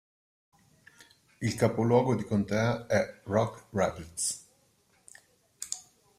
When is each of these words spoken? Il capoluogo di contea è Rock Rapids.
Il 1.41 1.53
capoluogo 1.53 2.15
di 2.15 2.23
contea 2.23 2.87
è 2.87 3.19
Rock 3.25 3.65
Rapids. 3.69 4.47